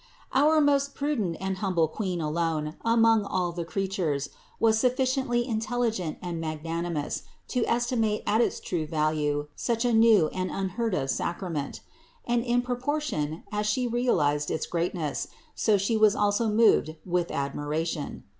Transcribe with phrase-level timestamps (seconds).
[0.31, 0.41] 133.
[0.55, 6.41] Our most prudent and humble Queen alone, among all the creatures, was sufficiently intelligent and
[6.41, 11.81] magnanimous to estimate at its true value such a new and unheard of sacrament;
[12.25, 17.53] and in proportion as She realized its greatness, so She was also moved with ad
[17.53, 18.23] miration.